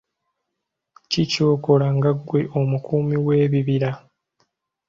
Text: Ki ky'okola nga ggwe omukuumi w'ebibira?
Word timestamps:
Ki 1.09 1.21
ky'okola 1.31 1.87
nga 1.97 2.11
ggwe 2.17 2.39
omukuumi 2.59 3.15
w'ebibira? 3.25 3.91